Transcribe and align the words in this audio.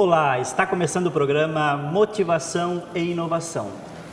Olá, 0.00 0.38
está 0.38 0.64
começando 0.64 1.08
o 1.08 1.10
programa 1.10 1.76
Motivação 1.76 2.84
e 2.94 3.00
Inovação. 3.00 3.68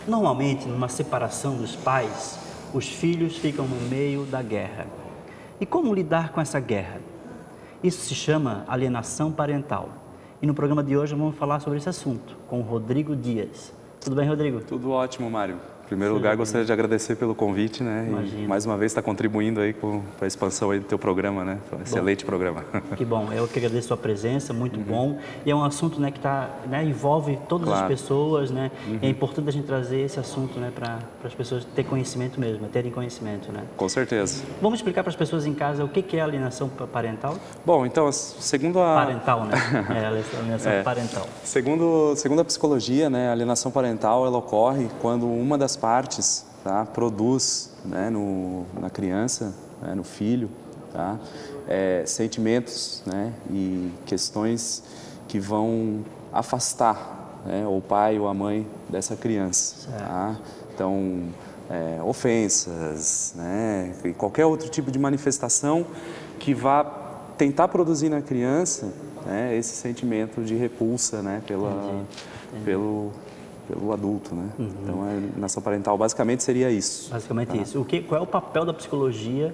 Normalmente, 0.07 0.67
numa 0.67 0.89
separação 0.89 1.57
dos 1.57 1.75
pais, 1.75 2.39
os 2.73 2.87
filhos 2.87 3.37
ficam 3.37 3.67
no 3.67 3.75
meio 3.87 4.25
da 4.25 4.41
guerra. 4.41 4.87
E 5.61 5.65
como 5.65 5.93
lidar 5.93 6.31
com 6.31 6.41
essa 6.41 6.59
guerra? 6.59 6.99
Isso 7.83 8.01
se 8.01 8.15
chama 8.15 8.65
alienação 8.67 9.31
parental. 9.31 9.89
E 10.41 10.47
no 10.47 10.55
programa 10.55 10.83
de 10.83 10.97
hoje 10.97 11.13
vamos 11.13 11.37
falar 11.37 11.59
sobre 11.59 11.77
esse 11.77 11.87
assunto 11.87 12.35
com 12.47 12.61
o 12.61 12.63
Rodrigo 12.63 13.15
Dias. 13.15 13.71
Tudo 14.01 14.15
bem, 14.15 14.27
Rodrigo? 14.27 14.61
Tudo 14.61 14.89
ótimo, 14.89 15.29
Mário. 15.29 15.59
Em 15.85 15.87
primeiro 15.87 16.15
lugar, 16.15 16.35
gostaria 16.35 16.65
de 16.65 16.73
agradecer 16.73 17.15
pelo 17.15 17.35
convite, 17.35 17.83
né? 17.83 18.07
Imagina. 18.09 18.41
E 18.41 18.47
mais 18.47 18.65
uma 18.65 18.75
vez 18.75 18.91
está 18.91 19.03
contribuindo 19.03 19.61
aí 19.61 19.71
com 19.71 20.01
a 20.19 20.25
expansão 20.25 20.71
aí 20.71 20.79
do 20.79 20.85
teu 20.85 20.97
programa, 20.97 21.45
né? 21.45 21.59
Um 21.71 21.83
excelente 21.83 22.25
programa. 22.25 22.65
Que 22.97 23.05
bom. 23.05 23.31
Eu 23.31 23.47
que 23.47 23.59
agradeço 23.59 23.85
a 23.85 23.87
sua 23.89 23.97
presença, 23.97 24.51
muito 24.51 24.79
uhum. 24.79 24.83
bom. 24.83 25.19
E 25.45 25.51
é 25.51 25.55
um 25.55 25.63
assunto, 25.63 26.01
né, 26.01 26.09
que 26.09 26.19
tá, 26.19 26.49
né, 26.67 26.83
envolve 26.83 27.37
todas 27.47 27.67
claro. 27.67 27.83
as 27.83 27.87
pessoas, 27.87 28.49
né? 28.49 28.71
Uhum. 28.87 28.99
é 29.01 29.09
importante 29.09 29.47
a 29.47 29.51
gente 29.51 29.67
trazer 29.67 29.99
esse 29.99 30.19
assunto, 30.19 30.59
né, 30.59 30.71
para 30.73 30.99
as 31.23 31.35
pessoas 31.35 31.63
ter 31.63 31.83
conhecimento 31.83 32.39
mesmo, 32.39 32.67
terem 32.67 32.91
conhecimento, 32.91 33.51
né? 33.51 33.63
Com 33.77 33.87
certeza. 33.87 34.43
Vamos 34.59 34.79
explicar 34.79 35.03
para 35.03 35.11
as 35.11 35.15
pessoas 35.15 35.45
em 35.45 35.53
casa 35.53 35.83
o 35.83 35.87
que 35.87 36.17
é 36.17 36.21
alienação 36.21 36.67
parental? 36.67 37.35
Bom, 37.63 37.85
então, 37.85 38.11
segundo 38.11 38.79
a 38.79 38.95
parental, 38.95 39.45
né? 39.45 39.55
É, 39.95 40.05
alienação 40.05 40.71
é. 40.71 40.83
parental. 40.83 41.27
Segundo, 41.43 42.15
segundo 42.15 42.41
a 42.41 42.45
psicologia, 42.45 43.09
né, 43.09 43.29
a 43.29 43.31
alienação 43.33 43.71
parental 43.71 44.25
ela 44.25 44.37
ocorre 44.37 44.87
quando 44.99 45.27
uma 45.27 45.57
das 45.57 45.74
partes 45.75 46.45
tá, 46.63 46.85
produz 46.85 47.71
né, 47.85 48.09
no, 48.09 48.65
na 48.79 48.89
criança, 48.89 49.53
né, 49.81 49.93
no 49.93 50.03
filho, 50.03 50.49
tá, 50.91 51.19
é, 51.67 52.03
sentimentos 52.05 53.03
né, 53.05 53.33
e 53.49 53.91
questões 54.05 54.83
que 55.27 55.39
vão 55.39 56.03
afastar 56.33 57.43
né, 57.45 57.65
o 57.67 57.81
pai 57.81 58.17
ou 58.19 58.27
a 58.27 58.33
mãe 58.33 58.67
dessa 58.89 59.15
criança. 59.15 59.89
Tá? 59.91 60.35
Então, 60.73 61.23
é, 61.69 62.01
ofensas, 62.03 63.33
né, 63.35 63.93
e 64.03 64.13
qualquer 64.13 64.45
outro 64.45 64.69
tipo 64.69 64.91
de 64.91 64.99
manifestação 64.99 65.85
que 66.39 66.53
vá 66.53 66.83
tentar 67.37 67.67
produzir 67.67 68.09
na 68.09 68.21
criança 68.21 68.91
né, 69.25 69.55
esse 69.57 69.75
sentimento 69.75 70.41
de 70.41 70.55
repulsa 70.55 71.21
né, 71.21 71.41
pela, 71.45 71.71
Entendi. 71.71 72.05
Entendi. 72.49 72.65
pelo 72.65 73.11
pelo 73.67 73.91
adulto, 73.91 74.35
né? 74.35 74.49
Uhum. 74.57 74.69
Então, 74.83 75.03
a 75.03 75.09
alienação 75.09 75.61
parental 75.61 75.97
basicamente 75.97 76.43
seria 76.43 76.69
isso. 76.69 77.11
Basicamente 77.11 77.49
tá? 77.49 77.57
isso. 77.57 77.79
O 77.79 77.85
que, 77.85 78.01
qual 78.01 78.19
é 78.19 78.23
o 78.23 78.27
papel 78.27 78.65
da 78.65 78.73
psicologia 78.73 79.53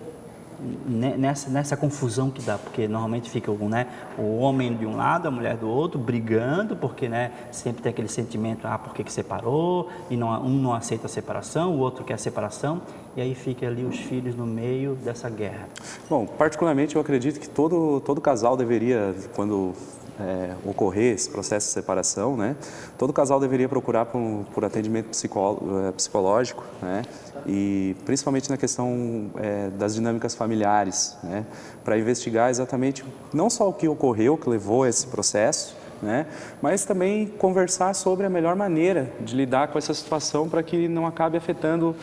nessa, 0.86 1.50
nessa 1.50 1.76
confusão 1.76 2.30
que 2.30 2.42
dá? 2.42 2.58
Porque 2.58 2.88
normalmente 2.88 3.30
fica 3.30 3.52
né, 3.52 3.88
o 4.18 4.38
homem 4.38 4.76
de 4.76 4.86
um 4.86 4.96
lado, 4.96 5.28
a 5.28 5.32
mulher 5.32 5.58
do 5.58 5.68
outro, 5.68 6.00
brigando, 6.00 6.76
porque 6.76 7.10
né, 7.10 7.32
sempre 7.52 7.82
tem 7.82 7.90
aquele 7.90 8.08
sentimento, 8.08 8.68
ah, 8.68 8.78
por 8.78 8.94
que, 8.94 9.04
que 9.04 9.12
separou? 9.12 9.90
E 10.10 10.18
não, 10.18 10.30
um 10.44 10.62
não 10.62 10.74
aceita 10.74 11.08
a 11.08 11.10
separação, 11.10 11.76
o 11.76 11.80
outro 11.80 12.04
quer 12.04 12.16
a 12.16 12.18
separação, 12.18 12.82
e 13.16 13.22
aí 13.22 13.34
fica 13.34 13.66
ali 13.66 13.84
os 13.84 13.98
filhos 13.98 14.36
no 14.36 14.46
meio 14.46 14.96
dessa 14.96 15.30
guerra. 15.30 15.68
Bom, 16.10 16.26
particularmente 16.26 16.96
eu 16.96 17.02
acredito 17.02 17.40
que 17.40 17.50
todo, 17.50 18.02
todo 18.02 18.22
casal 18.22 18.56
deveria, 18.56 19.16
quando 19.36 19.74
é, 20.22 20.56
ocorrer 20.66 21.14
esse 21.14 21.30
processo 21.30 21.68
de 21.68 21.74
separação, 21.74 22.38
né, 22.38 22.56
todo 22.98 23.12
casal 23.12 23.40
deveria 23.40 23.68
procurar 23.68 24.06
por, 24.06 24.46
por 24.54 24.64
atendimento 24.66 25.10
é, 25.10 25.92
psicológico, 25.92 26.64
né, 26.82 27.04
e 27.46 27.96
principalmente 28.06 28.50
na 28.50 28.58
questão 28.58 29.32
é, 29.38 29.70
das 29.70 29.96
dinâmicas 29.96 30.36
familiares, 30.36 31.18
né, 31.24 31.46
para 31.84 31.98
investigar 31.98 32.50
exatamente 32.50 33.04
não 33.34 33.50
só 33.50 33.68
o 33.68 33.74
que 33.74 33.88
ocorreu, 33.88 34.38
que 34.38 34.50
levou 34.50 34.84
a 34.84 34.90
esse 34.90 35.08
processo, 35.08 35.76
né, 36.02 36.26
mas 36.62 36.86
também 36.86 37.28
conversar 37.28 37.94
sobre 37.94 38.26
a 38.26 38.30
melhor 38.30 38.56
maneira 38.56 39.12
de 39.20 39.36
lidar 39.36 39.68
com 39.68 39.78
essa 39.78 39.94
situação 39.94 40.50
para 40.50 40.64
que 40.64 40.88
não 40.88 41.06
acabe 41.06 41.38
afetando 41.38 41.96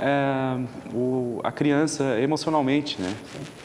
é, 0.00 0.58
o, 0.94 1.40
a 1.44 1.52
criança 1.52 2.18
emocionalmente, 2.18 3.00
né? 3.00 3.14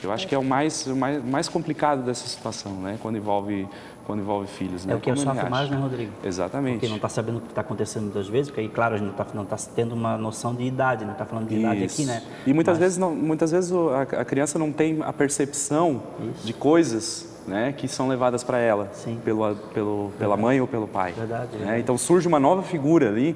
Eu 0.04 0.12
acho 0.12 0.28
que 0.28 0.36
é 0.36 0.38
o 0.38 0.44
mais, 0.44 0.86
mais, 0.88 1.24
mais 1.24 1.50
complicado 1.50 2.04
dessa 2.04 2.28
situação, 2.28 2.74
né? 2.74 2.98
Quando 3.02 3.18
envolve 3.18 3.68
quando 4.06 4.20
envolve 4.20 4.48
filhos. 4.48 4.86
É 4.86 4.90
né? 4.90 4.96
o 4.96 5.00
que 5.00 5.10
Como 5.12 5.22
sofre 5.22 5.50
mais, 5.50 5.70
né, 5.70 5.78
Rodrigo? 5.78 6.12
Exatamente. 6.24 6.74
Porque 6.76 6.88
não 6.88 6.96
está 6.98 7.10
sabendo 7.10 7.38
o 7.40 7.42
que 7.42 7.50
está 7.50 7.62
acontecendo 7.62 8.04
muitas 8.04 8.28
vezes, 8.28 8.48
porque 8.48 8.62
aí, 8.62 8.70
claro, 8.70 8.96
a 8.96 8.98
gente 8.98 9.14
não 9.34 9.44
está 9.44 9.58
tá 9.58 9.72
tendo 9.76 9.94
uma 9.94 10.18
noção 10.18 10.54
de 10.54 10.64
idade, 10.64 11.06
né? 11.06 11.12
está 11.12 11.26
falando 11.26 11.48
de 11.48 11.56
Isso. 11.56 11.64
idade 11.64 11.84
aqui, 11.84 12.06
né? 12.06 12.24
E 12.46 12.54
muitas 12.54 12.74
Mas... 12.74 12.80
vezes, 12.80 12.98
não, 12.98 13.16
muitas 13.16 13.52
vezes 13.52 13.72
a, 13.72 14.22
a, 14.22 14.26
criança 14.26 14.60
não 14.60 14.72
tem 14.72 15.00
a 15.02 15.12
percepção 15.12 16.04
Isso. 16.20 16.46
de 16.46 16.54
coisas 16.54 17.36
né, 17.48 17.74
que 17.76 17.88
são 17.88 18.08
levadas 18.08 18.44
para 18.44 18.60
ela, 18.60 18.90
Sim. 18.94 19.20
Pelo, 19.24 19.56
pelo, 19.74 20.12
pela 20.18 20.38
mãe 20.38 20.62
ou 20.62 20.68
pelo 20.68 20.88
pai. 20.88 21.14
Verdade, 21.14 21.52
né? 21.54 21.58
verdade. 21.58 21.80
Então 21.82 21.98
surge 21.98 22.28
uma 22.28 22.40
nova 22.40 22.64
figura 22.64 23.10
ali 23.10 23.36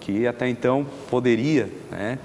que 0.00 0.26
até 0.26 0.48
então 0.48 0.86
poderia 1.10 1.68
né, 1.90 2.18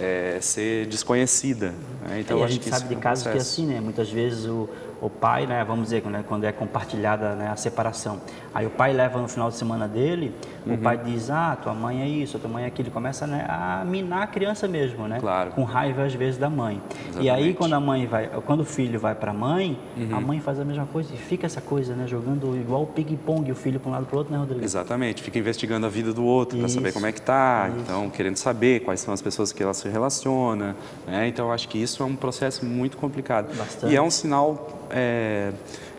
é, 0.00 0.38
ser 0.40 0.86
desconhecida. 0.86 1.74
Né? 2.08 2.20
Então, 2.20 2.38
e 2.38 2.42
a 2.42 2.46
gente 2.46 2.68
sabe 2.68 2.88
de 2.88 2.94
é 2.94 2.98
casos 2.98 3.26
que 3.26 3.36
é 3.36 3.40
assim, 3.40 3.66
né? 3.66 3.80
Muitas 3.80 4.10
vezes 4.10 4.46
o, 4.46 4.68
o 5.00 5.10
pai, 5.10 5.46
né, 5.46 5.62
vamos 5.64 5.84
dizer, 5.84 6.02
né, 6.04 6.24
quando 6.26 6.44
é 6.44 6.52
compartilhada 6.52 7.34
né, 7.34 7.48
a 7.48 7.56
separação, 7.56 8.20
aí 8.54 8.66
o 8.66 8.70
pai 8.70 8.92
leva 8.92 9.20
no 9.20 9.28
final 9.28 9.50
de 9.50 9.56
semana 9.56 9.86
dele, 9.86 10.34
uhum. 10.66 10.74
o 10.74 10.78
pai 10.78 10.96
diz, 10.98 11.30
ah, 11.30 11.56
tua 11.60 11.74
mãe 11.74 12.02
é 12.02 12.08
isso, 12.08 12.38
tua 12.38 12.48
mãe 12.48 12.64
é 12.64 12.66
aquilo, 12.66 12.90
começa 12.90 13.26
né, 13.26 13.44
a 13.48 13.84
minar 13.84 14.22
a 14.22 14.26
criança 14.26 14.66
mesmo, 14.66 15.06
né? 15.06 15.18
Claro. 15.20 15.50
Com 15.50 15.64
raiva 15.64 16.04
às 16.04 16.14
vezes 16.14 16.38
da 16.38 16.48
mãe. 16.48 16.80
Exatamente. 16.90 17.24
E 17.24 17.30
aí 17.30 17.54
quando 17.54 17.74
a 17.74 17.80
mãe 17.80 18.06
vai, 18.06 18.28
quando 18.46 18.60
o 18.60 18.64
filho 18.64 18.98
vai 18.98 19.14
para 19.14 19.30
a 19.32 19.34
mãe, 19.34 19.78
uhum. 19.96 20.16
a 20.16 20.20
mãe 20.20 20.40
faz 20.40 20.58
a 20.58 20.64
mesma 20.64 20.86
coisa 20.86 21.12
e 21.12 21.16
fica 21.16 21.46
essa 21.46 21.60
coisa, 21.60 21.94
né, 21.94 22.06
jogando 22.06 22.56
igual 22.56 22.82
o 22.82 22.86
ping-pong, 22.86 23.50
o 23.52 23.54
filho 23.54 23.78
para 23.78 23.90
um 23.90 23.92
lado 23.92 24.06
para 24.06 24.14
o 24.14 24.18
outro, 24.18 24.32
né, 24.32 24.38
Rodrigo? 24.38 24.64
Exatamente, 24.64 25.22
fica 25.22 25.38
investigando 25.38 25.86
a 25.86 25.90
vida 25.90 26.12
do 26.12 26.24
outro 26.24 26.58
para 26.58 26.68
saber 26.68 26.92
como 26.92 27.06
é 27.06 27.12
que 27.12 27.20
tá, 27.20 27.68
isso. 27.68 27.80
então 27.80 28.08
querendo 28.08 28.36
saber 28.36 28.80
quais 28.80 29.00
são 29.00 29.12
as 29.12 29.20
pessoas 29.20 29.52
que 29.52 29.62
ela 29.62 29.74
se 29.74 29.88
relaciona, 29.88 30.74
né? 31.06 31.28
Então 31.28 31.52
acho 31.52 31.68
que 31.68 31.80
isso 31.80 32.02
é 32.02 32.06
um 32.06 32.16
processo 32.16 32.64
muito 32.64 32.96
complicado. 32.96 33.54
Bastante. 33.56 33.92
E 33.92 33.96
é 33.96 34.02
um 34.02 34.10
sinal 34.10 34.85
é, 34.90 35.52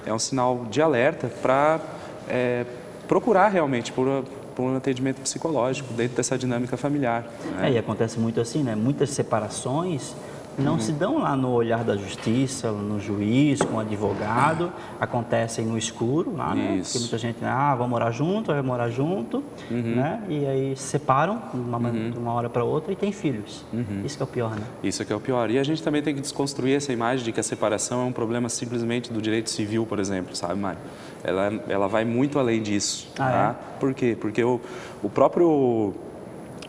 é 0.06 0.14
um 0.14 0.20
sinal 0.20 0.66
de 0.70 0.82
alerta 0.82 1.28
para 1.42 1.80
é, 2.28 2.66
procurar 3.08 3.50
realmente 3.50 3.92
por, 3.92 4.24
por 4.56 4.64
um 4.64 4.76
atendimento 4.76 5.22
psicológico 5.22 5.94
dentro 5.94 6.18
dessa 6.18 6.38
dinâmica 6.38 6.78
familiar. 6.78 7.26
Né? 7.58 7.70
É, 7.70 7.72
e 7.74 7.78
acontece 7.78 8.20
muito 8.20 8.40
assim, 8.40 8.64
né? 8.64 8.76
Muitas 8.76 9.12
separações 9.12 10.16
não 10.58 10.74
uhum. 10.74 10.80
se 10.80 10.92
dão 10.92 11.20
lá 11.20 11.36
no 11.36 11.52
olhar 11.52 11.84
da 11.84 11.96
justiça, 11.96 12.72
no 12.72 13.00
juiz, 13.00 13.62
com 13.62 13.78
o 13.78 13.80
advogado, 13.80 14.72
acontecem 15.00 15.66
no 15.66 15.78
escuro 15.78 16.36
lá, 16.36 16.56
né? 16.56 16.82
Porque 16.84 17.00
muita 17.00 17.18
gente, 17.18 17.38
ah, 17.44 17.76
vamos 17.76 17.92
morar 17.92 18.12
junto, 18.12 18.52
vai 18.52 18.62
morar 18.62 18.90
junto, 18.90 19.44
uhum. 19.70 19.96
né? 19.96 20.24
E 20.28 20.46
aí 20.46 20.76
se 20.76 20.84
separam 20.84 21.42
de 21.54 21.60
uma, 21.60 21.78
uhum. 21.78 22.12
de 22.12 22.18
uma 22.18 22.34
hora 22.34 22.50
para 22.50 22.64
outra 22.64 22.92
e 22.92 22.96
tem 22.96 23.12
filhos. 23.12 23.64
Uhum. 23.72 24.02
Isso 24.04 24.18
que 24.18 24.24
é 24.24 24.26
o 24.26 24.28
pior, 24.28 24.52
né? 24.52 24.64
Isso 24.84 25.06
que 25.06 25.14
é 25.14 25.16
o 25.16 25.20
pior. 25.20 25.52
E 25.52 25.60
a 25.60 25.64
gente 25.64 25.84
também 25.84 26.02
tem 26.02 26.16
que 26.16 26.22
desconstruir 26.22 26.76
essa 26.76 26.92
imagem 26.92 27.24
de 27.24 27.32
que 27.32 27.40
a 27.40 27.44
separação 27.44 28.02
é 28.02 28.06
um 28.06 28.12
problema 28.12 28.50
simplesmente 28.50 29.14
do 29.14 29.22
direito 29.22 29.50
civil, 29.50 29.86
por 29.86 30.00
exemplo, 30.00 30.36
sabe, 30.36 30.60
Mário? 30.60 30.80
Ela, 31.24 31.54
ela 31.68 31.88
vai 31.88 32.04
muito 32.04 32.40
além 32.40 32.62
disso, 32.62 33.08
ah, 33.14 33.16
tá? 33.16 33.56
É? 33.60 33.80
Por 33.80 33.94
quê? 33.94 34.18
Porque 34.20 34.44
o, 34.44 34.60
o 35.04 35.10
próprio 35.10 35.94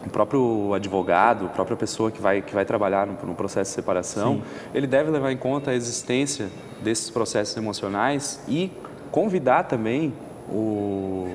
o 0.06 0.10
próprio 0.10 0.72
advogado, 0.74 1.46
a 1.46 1.48
própria 1.48 1.76
pessoa 1.76 2.10
que 2.10 2.20
vai, 2.20 2.40
que 2.40 2.54
vai 2.54 2.64
trabalhar 2.64 3.06
no, 3.06 3.14
no 3.26 3.34
processo 3.34 3.70
de 3.70 3.74
separação, 3.74 4.34
Sim. 4.36 4.42
ele 4.74 4.86
deve 4.86 5.10
levar 5.10 5.32
em 5.32 5.36
conta 5.36 5.70
a 5.70 5.74
existência 5.74 6.48
desses 6.82 7.10
processos 7.10 7.56
emocionais 7.56 8.40
e 8.48 8.72
convidar 9.10 9.64
também 9.64 10.12
o, 10.48 11.28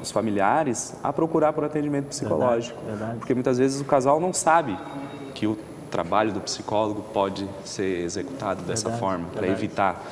os 0.00 0.10
familiares 0.10 0.94
a 1.02 1.12
procurar 1.12 1.52
por 1.52 1.64
atendimento 1.64 2.06
psicológico. 2.06 2.78
Verdade, 2.80 2.98
verdade. 2.98 3.18
Porque 3.18 3.34
muitas 3.34 3.58
vezes 3.58 3.80
o 3.80 3.84
casal 3.84 4.20
não 4.20 4.32
sabe 4.32 4.78
que 5.34 5.46
o 5.46 5.58
trabalho 5.90 6.32
do 6.32 6.40
psicólogo 6.40 7.02
pode 7.12 7.48
ser 7.64 8.04
executado 8.04 8.62
dessa 8.62 8.88
verdade, 8.88 9.00
forma, 9.00 9.28
para 9.34 9.46
evitar 9.46 10.02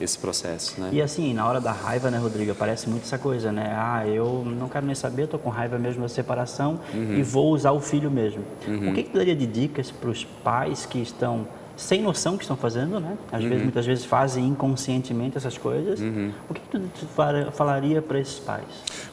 esse 0.00 0.18
processo, 0.18 0.80
né? 0.80 0.90
E 0.92 1.00
assim, 1.00 1.32
na 1.34 1.46
hora 1.46 1.60
da 1.60 1.72
raiva, 1.72 2.10
né, 2.10 2.18
Rodrigo, 2.18 2.52
aparece 2.52 2.88
muito 2.88 3.04
essa 3.04 3.18
coisa, 3.18 3.52
né? 3.52 3.72
Ah, 3.76 4.06
eu 4.06 4.42
não 4.44 4.68
quero 4.68 4.86
nem 4.86 4.94
saber, 4.94 5.24
estou 5.24 5.38
com 5.38 5.50
raiva 5.50 5.78
mesmo 5.78 6.02
da 6.02 6.08
separação 6.08 6.80
uhum. 6.92 7.14
e 7.14 7.22
vou 7.22 7.52
usar 7.52 7.72
o 7.72 7.80
filho 7.80 8.10
mesmo. 8.10 8.42
Uhum. 8.66 8.90
O 8.90 8.94
que, 8.94 9.04
que 9.04 9.16
daria 9.16 9.36
de 9.36 9.46
dicas 9.46 9.90
para 9.90 10.10
os 10.10 10.24
pais 10.24 10.86
que 10.86 11.00
estão 11.00 11.46
sem 11.76 12.02
noção 12.02 12.36
que 12.36 12.44
estão 12.44 12.56
fazendo, 12.56 13.00
né? 13.00 13.16
Às 13.30 13.42
uhum. 13.42 13.48
vezes, 13.48 13.62
muitas 13.64 13.86
vezes 13.86 14.04
fazem 14.04 14.46
inconscientemente 14.46 15.36
essas 15.36 15.56
coisas. 15.56 16.00
Uhum. 16.00 16.30
O 16.48 16.54
que, 16.54 16.60
que 16.60 16.78
tu 16.78 17.06
falaria 17.52 18.02
para 18.02 18.20
esses 18.20 18.38
pais? 18.38 18.64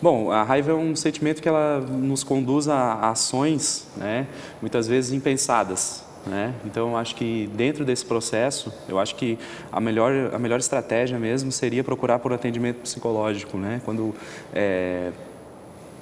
Bom, 0.01 0.31
a 0.31 0.43
raiva 0.43 0.71
é 0.71 0.75
um 0.75 0.95
sentimento 0.95 1.41
que 1.41 1.49
ela 1.49 1.79
nos 1.79 2.23
conduz 2.23 2.67
a 2.67 3.09
ações, 3.09 3.87
né? 3.97 4.27
Muitas 4.61 4.87
vezes 4.87 5.13
impensadas. 5.13 6.03
Né? 6.29 6.53
Então, 6.65 6.95
acho 6.95 7.15
que 7.15 7.49
dentro 7.55 7.83
desse 7.83 8.05
processo, 8.05 8.71
eu 8.87 8.99
acho 8.99 9.15
que 9.15 9.37
a 9.71 9.79
melhor, 9.79 10.33
a 10.33 10.39
melhor 10.39 10.59
estratégia 10.59 11.17
mesmo 11.17 11.51
seria 11.51 11.83
procurar 11.83 12.19
por 12.19 12.31
atendimento 12.31 12.77
psicológico. 12.81 13.57
Né? 13.57 13.81
Quando 13.83 14.13
é, 14.53 15.11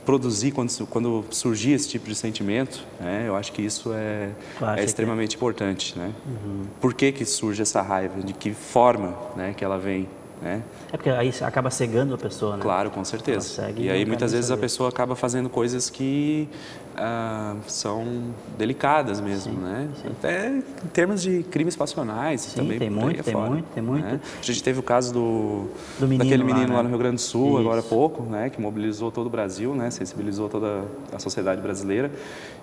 produzir, 0.07 0.51
quando, 0.51 0.87
quando 0.87 1.25
surgir 1.31 1.73
esse 1.73 1.89
tipo 1.89 2.07
de 2.07 2.15
sentimento, 2.15 2.85
né? 2.97 3.25
eu 3.27 3.35
acho 3.35 3.51
que 3.51 3.61
isso 3.61 3.91
é, 3.93 4.29
é 4.77 4.83
extremamente 4.83 5.35
importante. 5.35 5.99
Né? 5.99 6.13
Uhum. 6.25 6.63
Por 6.79 6.93
que, 6.93 7.11
que 7.11 7.25
surge 7.25 7.61
essa 7.61 7.81
raiva? 7.81 8.21
De 8.21 8.31
que 8.33 8.53
forma 8.53 9.17
né, 9.35 9.53
que 9.55 9.65
ela 9.65 9.77
vem? 9.77 10.07
Né? 10.41 10.61
É 10.91 10.97
porque 10.97 11.09
aí 11.09 11.33
acaba 11.41 11.71
cegando 11.71 12.13
a 12.13 12.17
pessoa, 12.17 12.57
né? 12.57 12.61
Claro, 12.61 12.91
com 12.91 13.03
certeza. 13.03 13.71
E 13.75 13.89
aí 13.89 14.05
muitas 14.05 14.31
vezes 14.31 14.47
saber. 14.47 14.59
a 14.59 14.61
pessoa 14.61 14.89
acaba 14.89 15.15
fazendo 15.15 15.49
coisas 15.49 15.89
que 15.89 16.47
ah, 16.95 17.55
são 17.67 18.33
delicadas 18.57 19.19
mesmo, 19.19 19.53
sim, 19.53 19.59
né? 19.59 19.89
Sim. 20.01 20.09
Até 20.09 20.49
em 20.49 20.87
termos 20.93 21.21
de 21.21 21.43
crimes 21.43 21.75
passionais 21.75 22.41
sim, 22.41 22.55
também. 22.59 22.77
Tem 22.77 22.89
muito, 22.89 23.23
tem 23.23 23.35
muito, 23.35 23.65
tem 23.73 23.83
muito. 23.83 24.03
Né? 24.03 24.19
A 24.39 24.43
gente 24.43 24.61
teve 24.61 24.79
o 24.79 24.83
caso 24.83 25.11
do, 25.11 25.69
do 25.99 26.07
menino 26.07 26.23
daquele 26.23 26.43
menino 26.43 26.67
lá, 26.67 26.67
né? 26.69 26.75
lá, 26.77 26.83
no 26.83 26.89
Rio 26.89 26.97
Grande 26.99 27.15
do 27.15 27.21
Sul, 27.21 27.49
Isso. 27.49 27.59
agora 27.59 27.79
há 27.79 27.83
pouco, 27.83 28.23
né? 28.23 28.49
Que 28.49 28.61
mobilizou 28.61 29.11
todo 29.11 29.27
o 29.27 29.29
Brasil, 29.29 29.73
né? 29.73 29.89
Sensibilizou 29.89 30.49
toda 30.49 30.85
a 31.11 31.19
sociedade 31.19 31.61
brasileira, 31.61 32.11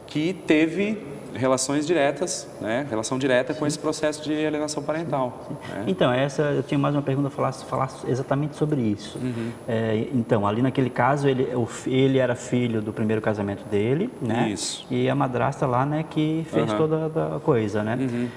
que 0.07 0.33
teve 0.47 0.99
relações 1.35 1.87
diretas, 1.87 2.49
né? 2.61 2.87
Relação 2.89 3.19
direta 3.19 3.55
com 3.55 3.67
esse 3.67 3.79
processo 3.79 4.23
de 4.23 4.47
alienação 4.47 4.83
parental. 4.83 5.47
Né? 5.69 5.85
Então, 5.87 6.13
essa 6.13 6.43
eu 6.43 6.63
tinha 6.63 6.79
mais 6.79 6.95
uma 6.95 7.03
pergunta 7.03 7.29
a 7.29 7.31
falar, 7.31 7.53
falar 7.53 7.91
exatamente 8.07 8.57
sobre 8.57 8.81
isso. 8.81 9.19
Uhum. 9.19 9.51
É, 9.67 10.07
então, 10.13 10.47
ali 10.47 10.63
naquele 10.63 10.91
caso, 10.91 11.29
ele, 11.29 11.49
ele 11.87 12.19
era 12.19 12.35
filho 12.35 12.81
do 12.81 12.93
primeiro 12.93 13.21
casamento 13.21 13.65
dele, 13.69 14.11
né? 14.21 14.49
Isso. 14.51 14.87
E 14.91 15.09
a 15.09 15.15
madrasta 15.15 15.67
lá, 15.67 15.85
né, 15.85 16.05
que 16.09 16.47
fez 16.51 16.71
uhum. 16.73 16.79
toda 16.79 17.37
a 17.37 17.41
coisa, 17.41 17.83
né? 17.83 17.99
Uhum. 18.01 18.29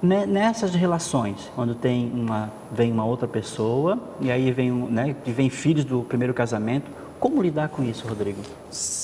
Nessas 0.00 0.74
relações, 0.74 1.50
quando 1.56 1.74
tem 1.74 2.10
uma, 2.14 2.52
vem 2.70 2.92
uma 2.92 3.04
outra 3.04 3.26
pessoa 3.26 3.98
e 4.20 4.30
aí 4.30 4.52
vem, 4.52 4.70
né, 4.70 5.16
vem 5.26 5.50
filhos 5.50 5.84
do 5.84 6.02
primeiro 6.02 6.32
casamento, 6.32 6.88
como 7.20 7.42
lidar 7.42 7.68
com 7.68 7.82
isso, 7.82 8.06
Rodrigo? 8.06 8.40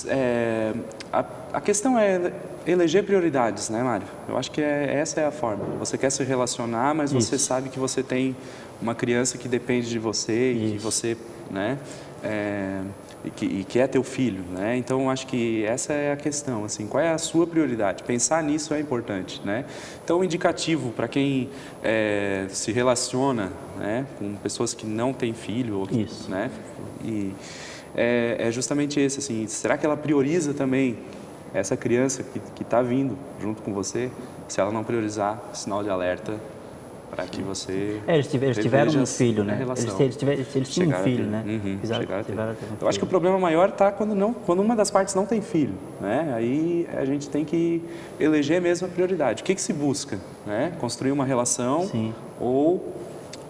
É, 0.07 0.73
a, 1.13 1.25
a, 1.55 1.61
questão 1.61 1.99
é 1.99 2.33
eleger 2.67 3.05
prioridades, 3.05 3.69
né, 3.69 3.83
Mário? 3.83 4.07
Eu 4.29 4.37
acho 4.37 4.51
que 4.51 4.61
é, 4.61 4.99
essa 4.99 5.21
é 5.21 5.27
a 5.27 5.31
forma. 5.31 5.65
Você 5.79 5.99
quer 5.99 6.11
se 6.11 6.23
relacionar, 6.23 6.95
mas 6.95 7.13
isso. 7.13 7.21
você 7.21 7.39
sabe 7.39 7.69
que 7.69 7.79
você 7.79 8.03
tem 8.03 8.37
uma 8.81 8.95
criança 8.95 9.39
que 9.39 9.49
depende 9.49 9.89
de 9.89 9.99
você 9.99 10.53
e 10.53 10.73
que 10.73 10.79
você, 10.79 11.17
né? 11.51 11.79
É, 12.23 12.81
e 13.25 13.31
que, 13.31 13.47
e 13.47 13.65
que, 13.65 13.79
é 13.79 13.87
teu 13.87 14.03
filho, 14.03 14.45
né? 14.51 14.77
Então 14.77 15.11
acho 15.11 15.27
que 15.27 15.65
essa 15.65 15.93
é 15.93 16.13
a 16.13 16.17
questão, 16.17 16.65
assim, 16.65 16.87
qual 16.87 17.03
é 17.03 17.11
a 17.11 17.19
sua 17.19 17.47
prioridade? 17.47 18.03
Pensar 18.03 18.43
nisso 18.43 18.75
é 18.75 18.81
importante, 18.81 19.41
né? 19.45 19.65
Então 20.05 20.23
indicativo 20.23 20.91
para 20.91 21.09
quem 21.09 21.49
é, 21.83 22.47
se 22.51 22.71
relaciona, 22.71 23.51
né, 23.79 24.07
com 24.19 24.35
pessoas 24.37 24.75
que 24.75 24.87
não 24.87 25.13
têm 25.13 25.33
filho, 25.33 25.79
ou, 25.79 25.89
Isso. 25.91 26.31
né? 26.31 26.51
E 27.03 27.33
é, 27.95 28.37
é, 28.39 28.51
justamente 28.51 28.99
esse, 29.01 29.19
assim, 29.19 29.47
será 29.47 29.79
que 29.79 29.87
ela 29.87 29.97
prioriza 29.97 30.53
também 30.53 30.99
essa 31.53 31.77
criança 31.77 32.23
que 32.23 32.63
está 32.63 32.83
vindo 32.83 33.17
junto 33.41 33.63
com 33.63 33.73
você? 33.73 34.11
Se 34.49 34.61
ela 34.61 34.71
não 34.71 34.85
priorizar, 34.85 35.41
sinal 35.53 35.83
de 35.83 35.91
alerta 35.91 36.35
para 37.15 37.27
que 37.27 37.43
você. 37.43 38.01
É, 38.07 38.15
eles, 38.15 38.27
tiveram, 38.27 38.53
eles 38.53 38.65
tiveram 38.65 39.03
um 39.03 39.07
filho, 39.07 39.45
né? 39.45 39.59
Eles, 39.61 40.01
eles, 40.01 40.17
tiveram, 40.17 40.45
eles 40.55 40.69
tinham 40.69 40.91
um 40.91 41.03
filho, 41.03 41.25
né? 41.25 41.45
Uhum, 41.47 41.79
Fizeram, 41.81 42.23
tiveram 42.23 42.51
um 42.51 42.57
Eu 42.81 42.89
acho 42.89 42.99
que 42.99 43.05
o 43.05 43.09
problema 43.09 43.39
maior 43.39 43.69
está 43.69 43.93
quando, 43.93 44.15
não, 44.15 44.33
quando 44.33 44.61
uma 44.61 44.75
das 44.75 44.91
partes 44.91 45.15
não 45.15 45.25
tem 45.25 45.41
filho, 45.41 45.75
né? 46.01 46.33
Aí 46.35 46.89
a 46.93 47.05
gente 47.05 47.29
tem 47.29 47.45
que 47.45 47.83
eleger 48.19 48.61
mesmo 48.61 48.87
a 48.87 48.91
prioridade. 48.91 49.43
O 49.43 49.45
que, 49.45 49.55
que 49.55 49.63
se 49.63 49.73
busca? 49.73 50.19
Né? 50.45 50.73
Construir 50.81 51.13
uma 51.13 51.25
relação 51.25 51.87
Sim. 51.87 52.13
ou 52.41 52.94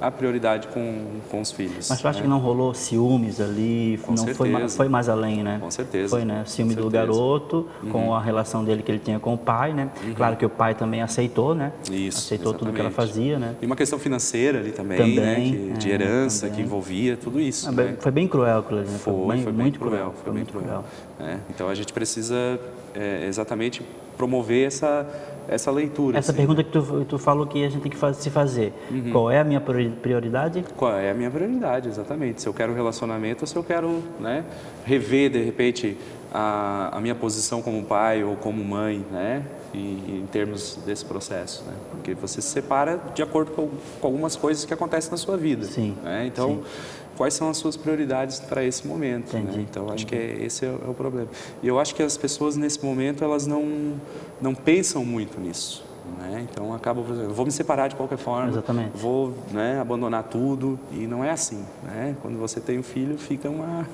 a 0.06 0.10
prioridade 0.10 0.68
com, 0.68 1.20
com 1.30 1.40
os 1.40 1.50
filhos. 1.50 1.88
Mas 1.88 2.00
tu 2.00 2.08
acha 2.08 2.18
né? 2.18 2.22
que 2.24 2.28
não 2.28 2.38
rolou 2.38 2.74
ciúmes 2.74 3.40
ali? 3.40 3.98
Com 4.02 4.12
não 4.12 4.26
foi, 4.34 4.68
foi 4.68 4.88
mais 4.88 5.08
além, 5.08 5.42
né? 5.42 5.58
Com 5.60 5.70
certeza. 5.70 6.10
Foi, 6.10 6.24
né? 6.24 6.42
Ciúme 6.46 6.74
do 6.74 6.90
garoto 6.90 7.66
uhum. 7.82 7.90
com 7.90 8.14
a 8.14 8.20
relação 8.20 8.64
dele 8.64 8.82
que 8.82 8.92
ele 8.92 8.98
tinha 8.98 9.18
com 9.18 9.34
o 9.34 9.38
pai, 9.38 9.72
né? 9.72 9.90
Uhum. 10.04 10.14
Claro 10.14 10.36
que 10.36 10.44
o 10.44 10.50
pai 10.50 10.74
também 10.74 11.02
aceitou, 11.02 11.54
né? 11.54 11.72
Isso. 11.90 12.18
Aceitou 12.18 12.52
exatamente. 12.52 12.58
tudo 12.58 12.72
que 12.74 12.80
ela 12.80 12.90
fazia, 12.90 13.38
né? 13.38 13.54
E 13.60 13.66
uma 13.66 13.76
questão 13.76 13.98
financeira 13.98 14.58
ali 14.58 14.72
também, 14.72 14.98
também 14.98 15.20
né? 15.20 15.34
Que, 15.36 15.70
é, 15.70 15.74
de 15.74 15.90
herança 15.90 16.46
também. 16.46 16.56
que 16.56 16.62
envolvia 16.62 17.16
tudo 17.16 17.40
isso. 17.40 17.68
Ah, 17.68 17.72
né? 17.72 17.96
Foi 17.98 18.12
bem 18.12 18.28
cruel 18.28 18.58
aquilo 18.58 18.80
ali, 18.80 18.88
né? 18.88 18.98
Foi, 18.98 19.14
foi, 19.14 19.34
bem, 19.34 19.42
foi 19.42 19.52
muito 19.52 19.78
cruel. 19.78 19.92
cruel. 19.92 20.14
Foi, 20.22 20.32
muito 20.32 20.52
cruel. 20.52 20.66
cruel. 20.66 20.84
É, 21.20 21.38
então 21.48 21.68
a 21.68 21.74
gente 21.74 21.92
precisa 21.92 22.60
é, 22.94 23.26
exatamente 23.26 23.82
promover 24.16 24.66
essa 24.66 25.06
essa 25.49 25.70
leitura. 25.70 26.19
Essa 26.19 26.32
assim, 26.32 26.38
pergunta 26.38 26.62
né? 26.62 26.69
que 26.69 26.73
tu, 26.73 27.05
tu 27.05 27.19
falou 27.19 27.46
que 27.46 27.64
a 27.64 27.69
gente 27.69 27.82
tem 27.82 27.91
que 27.91 28.14
se 28.14 28.31
fazer. 28.31 28.73
Uhum. 28.91 29.11
Qual 29.11 29.31
é 29.31 29.41
a 29.41 29.44
minha 29.44 29.61
prioridade? 29.61 30.64
Qual 30.76 30.93
é 30.93 31.11
a 31.11 31.14
minha 31.14 31.31
prioridade, 31.31 31.88
exatamente. 31.88 32.43
Se 32.43 32.49
eu 32.49 32.55
quero 32.55 32.75
relacionamento 32.75 33.43
ou 33.43 33.46
se 33.46 33.56
eu 33.56 33.64
quero 33.64 34.02
né, 34.19 34.44
rever, 34.85 35.31
de 35.31 35.43
repente, 35.43 35.96
a, 36.32 36.96
a 36.96 37.00
minha 37.00 37.14
posição 37.14 37.62
como 37.62 37.82
pai 37.85 38.25
ou 38.25 38.37
como 38.37 38.64
mãe, 38.64 39.05
né? 39.11 39.44
E, 39.73 40.23
em 40.23 40.26
termos 40.31 40.79
desse 40.87 41.05
processo, 41.05 41.64
né? 41.64 41.75
Porque 41.90 42.14
você 42.14 42.40
se 42.40 42.49
separa 42.49 43.00
de 43.12 43.23
acordo 43.23 43.50
com, 43.50 43.69
com 44.00 44.06
algumas 44.06 44.37
coisas 44.37 44.64
que 44.64 44.73
acontecem 44.73 45.11
na 45.11 45.17
sua 45.17 45.37
vida. 45.37 45.64
Sim. 45.64 45.97
Né? 46.02 46.26
Então, 46.26 46.62
Sim 46.62 47.03
quais 47.16 47.34
são 47.34 47.49
as 47.49 47.56
suas 47.56 47.76
prioridades 47.76 48.40
para 48.40 48.64
esse 48.64 48.87
momento. 48.87 49.37
Né? 49.37 49.66
Então, 49.69 49.90
acho 49.90 50.06
que 50.06 50.14
é, 50.14 50.37
esse 50.44 50.64
é, 50.64 50.69
é, 50.69 50.88
o 50.88 50.94
problema. 50.94 51.28
E 51.62 51.69
eu 51.69 51.78
acho 51.78 51.94
que 51.94 52.02
as 52.02 52.16
pessoas, 52.16 52.56
nesse 52.56 52.84
momento, 52.84 53.25
elas 53.25 53.46
não, 53.46 53.94
não 54.40 54.55
pensam 54.55 55.05
muito 55.05 55.40
nisso. 55.40 55.84
Né? 56.19 56.46
Então, 56.50 56.72
acaba, 56.75 57.02
por 57.02 57.12
exemplo, 57.12 57.32
vou 57.32 57.46
me 57.46 57.52
separar 57.52 57.88
de 57.88 57.96
qualquer 57.96 58.19
forma, 58.19 58.49
Exatamente. 58.49 58.90
vou 58.94 59.32
né, 59.50 59.81
abandonar 59.81 60.25
tudo, 60.25 60.78
e 60.93 61.06
não 61.06 61.25
é 61.25 61.31
assim. 61.31 61.64
Né? 61.82 62.14
Quando 62.20 62.38
você 62.38 62.61
tem 62.61 62.78
um 62.78 62.82
filho, 62.82 63.16
fica 63.16 63.49
uma, 63.49 63.87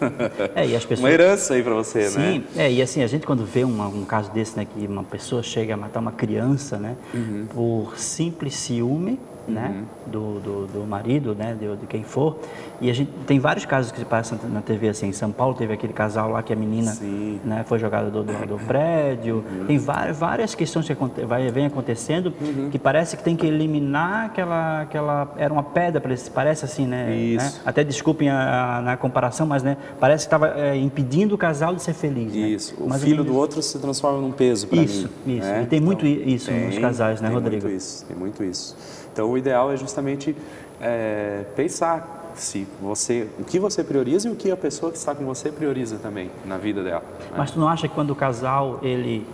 é, 0.55 0.67
e 0.67 0.75
as 0.75 0.83
pessoas... 0.87 1.01
uma 1.01 1.11
herança 1.11 1.55
aí 1.55 1.63
para 1.63 1.75
você. 1.75 2.09
Sim, 2.09 2.45
né? 2.55 2.67
é, 2.67 2.73
e 2.73 2.83
assim, 2.83 3.03
a 3.03 3.07
gente 3.07 3.27
quando 3.27 3.45
vê 3.45 3.65
uma, 3.65 3.87
um 3.87 4.05
caso 4.05 4.31
desse, 4.33 4.57
né, 4.57 4.67
que 4.67 4.87
uma 4.87 5.05
pessoa 5.05 5.43
chega 5.43 5.75
a 5.75 5.77
matar 5.77 6.01
uma 6.01 6.13
criança 6.13 6.79
né, 6.79 6.97
uhum. 7.15 7.47
por 7.49 7.99
simples 7.99 8.57
ciúme, 8.57 9.19
né, 9.47 9.85
uhum. 10.07 10.11
do, 10.11 10.41
do, 10.41 10.67
do, 10.67 10.87
marido, 10.87 11.35
né, 11.35 11.57
de, 11.59 11.77
de, 11.77 11.87
quem 11.87 12.03
for. 12.03 12.39
E 12.81 12.91
a 12.91 12.95
gente 12.95 13.11
tem 13.27 13.39
vários 13.39 13.65
casos 13.65 13.93
que 13.93 13.99
se 13.99 14.05
passam 14.05 14.39
na 14.51 14.61
TV 14.61 14.89
assim. 14.89 15.09
Em 15.09 15.13
São 15.13 15.33
Paulo 15.33 15.55
teve 15.55 15.73
aquele 15.73 15.93
casal 15.93 16.31
lá 16.31 16.43
que 16.43 16.53
a 16.53 16.57
menina, 16.57 16.97
né, 17.45 17.65
foi 17.67 17.79
jogada 17.79 18.11
do, 18.11 18.23
do, 18.23 18.47
do 18.47 18.59
prédio. 18.67 19.37
Uhum. 19.37 19.67
Tem 19.67 19.79
várias, 19.79 20.19
várias 20.19 20.55
questões 20.55 20.87
que 20.87 21.25
vai 21.25 21.51
vem 21.51 21.67
acontecendo 21.67 22.33
uhum. 22.41 22.69
que 22.71 22.79
parece 22.79 23.17
que 23.17 23.25
tem 23.25 23.35
que 23.35 23.47
eliminar 23.47 24.27
aquela 24.27 24.83
aquela 24.83 25.33
era 25.37 25.53
uma 25.53 25.63
pedra 25.63 26.01
parece 26.33 26.65
assim, 26.65 26.87
né, 26.87 27.01
né? 27.37 27.53
Até 27.65 27.83
desculpem 27.83 28.29
a, 28.29 28.79
a, 28.79 28.83
na 28.83 28.97
comparação, 28.97 29.47
mas 29.47 29.63
né, 29.63 29.77
parece 29.99 30.27
que 30.27 30.35
estava 30.35 30.59
é, 30.59 30.77
impedindo 30.77 31.35
o 31.35 31.39
casal 31.39 31.75
de 31.75 31.83
ser 31.83 31.95
feliz. 31.95 32.33
Né? 32.33 32.49
Isso. 32.49 32.75
Né? 32.75 32.87
O 32.87 32.89
mas 32.89 33.03
filho 33.03 33.25
do 33.25 33.35
outro 33.35 33.63
se 33.63 33.79
transforma 33.79 34.21
num 34.21 34.33
peso 34.33 34.67
para 34.67 34.79
mim. 34.79 34.85
Isso, 34.85 35.11
isso. 35.27 35.47
Né? 35.47 35.63
E 35.63 35.67
tem 35.67 35.79
então, 35.79 35.87
muito 35.87 36.07
isso 36.07 36.51
tem, 36.51 36.67
nos 36.67 36.79
casais, 36.79 37.21
né, 37.21 37.29
tem 37.29 37.35
Rodrigo? 37.35 37.63
Tem 37.63 37.71
muito 37.71 37.83
isso. 37.83 38.07
Tem 38.07 38.17
muito 38.17 38.45
isso. 38.45 38.77
Então, 39.13 39.31
o 39.31 39.39
ideal 39.39 39.73
é 39.73 39.77
justamente 39.77 40.37
é, 40.81 41.45
pensar 41.57 42.33
se 42.35 42.67
você, 42.81 43.29
o 43.39 43.45
que 43.45 43.59
você 43.59 43.83
prioriza 43.85 44.29
e 44.29 44.33
o 44.33 44.37
que 44.37 44.51
a 44.51 44.57
pessoa 44.57 44.91
que 44.91 44.99
está 44.99 45.15
com 45.15 45.25
você 45.25 45.51
prioriza 45.51 45.99
também 45.99 46.31
na 46.45 46.57
vida 46.57 46.83
dela. 46.83 47.03
Né? 47.31 47.37
Mas 47.37 47.51
tu 47.51 47.61
não 47.61 47.69
acha 47.69 47.89
que 47.89 47.95
quando 47.95 48.11
o 48.11 48.17
casal 48.17 48.79
ele 48.83 49.27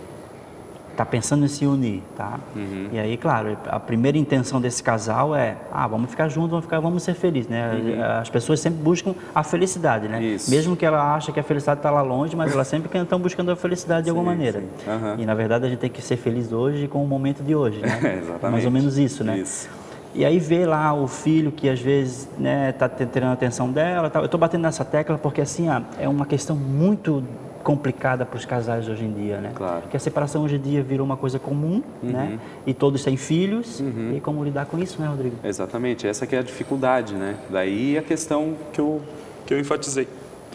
está 0.97 1.05
pensando 1.05 1.45
em 1.45 1.47
se 1.47 1.65
unir, 1.65 2.01
tá? 2.15 2.39
Uhum. 2.55 2.89
E 2.91 2.97
aí, 2.99 3.15
claro, 3.17 3.55
a 3.67 3.79
primeira 3.79 4.17
intenção 4.17 4.59
desse 4.59 4.81
casal 4.81 5.35
é, 5.35 5.55
ah, 5.71 5.87
vamos 5.87 6.09
ficar 6.09 6.27
juntos, 6.27 6.49
vamos 6.49 6.65
ficar, 6.65 6.79
vamos 6.79 7.03
ser 7.03 7.13
felizes, 7.13 7.47
né? 7.47 7.71
Uhum. 7.71 8.03
As 8.19 8.29
pessoas 8.29 8.59
sempre 8.59 8.81
buscam 8.81 9.13
a 9.33 9.43
felicidade, 9.43 10.07
né? 10.07 10.21
Isso. 10.21 10.49
Mesmo 10.49 10.75
que 10.75 10.83
ela 10.83 11.15
ache 11.15 11.31
que 11.31 11.39
a 11.39 11.43
felicidade 11.43 11.79
está 11.79 11.91
lá 11.91 12.01
longe, 12.01 12.35
mas 12.35 12.51
elas 12.51 12.67
sempre 12.67 12.89
estão 12.99 13.19
buscando 13.19 13.51
a 13.51 13.55
felicidade 13.55 14.05
de 14.05 14.09
alguma 14.09 14.31
maneira. 14.31 14.59
Uhum. 14.59 15.19
E 15.19 15.25
na 15.25 15.35
verdade 15.35 15.67
a 15.67 15.69
gente 15.69 15.79
tem 15.79 15.89
que 15.89 16.01
ser 16.01 16.17
feliz 16.17 16.51
hoje 16.51 16.87
com 16.87 17.03
o 17.03 17.07
momento 17.07 17.43
de 17.43 17.53
hoje, 17.53 17.79
né? 17.79 18.17
Exatamente. 18.17 18.51
Mais 18.51 18.65
ou 18.65 18.71
menos 18.71 18.97
isso, 18.97 19.23
né? 19.23 19.37
Isso. 19.37 19.69
E 20.15 20.25
aí 20.25 20.39
vê 20.39 20.65
lá 20.65 20.95
o 20.95 21.07
filho 21.07 21.51
que 21.51 21.69
às 21.69 21.79
vezes 21.79 22.21
está 22.21 22.39
né, 22.39 22.71
tá 22.71 22.89
tendo 22.89 23.25
a 23.25 23.33
atenção 23.33 23.71
dela. 23.71 24.09
Tá. 24.09 24.19
Eu 24.19 24.25
estou 24.25 24.39
batendo 24.39 24.63
nessa 24.63 24.83
tecla 24.83 25.15
porque 25.15 25.41
assim 25.41 25.69
ah, 25.69 25.83
é 25.99 26.09
uma 26.09 26.25
questão 26.25 26.55
muito 26.55 27.23
complicada 27.67 28.25
para 28.25 28.37
os 28.37 28.45
casais 28.45 28.87
hoje 28.87 29.03
em 29.03 29.11
dia, 29.11 29.41
né? 29.41 29.51
Claro. 29.53 29.81
Porque 29.81 29.97
a 29.97 29.99
separação 29.99 30.41
hoje 30.41 30.55
em 30.55 30.61
dia 30.61 30.81
virou 30.81 31.05
uma 31.05 31.17
coisa 31.17 31.37
comum, 31.37 31.83
uhum. 32.01 32.11
né? 32.11 32.39
E 32.65 32.73
todos 32.73 33.03
têm 33.03 33.17
filhos. 33.17 33.81
Uhum. 33.81 34.13
E 34.15 34.21
como 34.21 34.41
lidar 34.41 34.67
com 34.67 34.79
isso, 34.79 35.01
né, 35.01 35.07
Rodrigo? 35.09 35.35
Exatamente. 35.43 36.07
Essa 36.07 36.25
que 36.25 36.33
é 36.33 36.39
a 36.39 36.41
dificuldade, 36.41 37.13
né? 37.13 37.35
Daí 37.49 37.97
a 37.97 38.01
questão 38.01 38.55
que 38.71 38.79
eu, 38.79 39.01
que 39.45 39.53
eu 39.53 39.59
enfatizei 39.59 40.07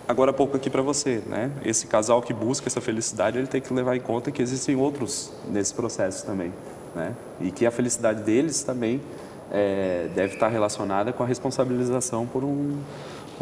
agora 0.09 0.31
há 0.31 0.35
pouco 0.35 0.57
aqui 0.57 0.71
para 0.71 0.81
você, 0.81 1.23
né? 1.27 1.51
Esse 1.63 1.87
casal 1.87 2.23
que 2.23 2.33
busca 2.33 2.67
essa 2.67 2.81
felicidade, 2.81 3.37
ele 3.37 3.47
tem 3.47 3.61
que 3.61 3.75
levar 3.75 3.95
em 3.95 4.01
conta 4.01 4.31
que 4.31 4.41
existem 4.41 4.75
outros 4.75 5.31
nesse 5.51 5.75
processo 5.75 6.25
também, 6.25 6.51
né? 6.95 7.13
E 7.43 7.51
que 7.51 7.67
a 7.67 7.71
felicidade 7.71 8.23
deles 8.23 8.63
também 8.63 9.03
é, 9.51 10.09
deve 10.15 10.33
estar 10.33 10.49
relacionada 10.49 11.13
com 11.13 11.23
a 11.23 11.27
responsabilização 11.27 12.27
por 12.27 12.43
um 12.43 12.79